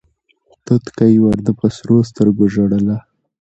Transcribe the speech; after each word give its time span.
توتکۍ 0.65 1.15
ورته 1.19 1.51
په 1.59 1.65
سرو 1.77 1.97
سترګو 2.09 2.43
ژړله 2.53 2.97